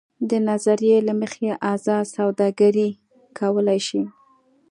دې 0.29 0.37
نظریې 0.49 0.97
له 1.07 1.13
مخې 1.21 1.49
ازاده 1.73 2.09
سوداګري 2.15 2.89
کولای 3.37 3.79
شي. 3.87 4.01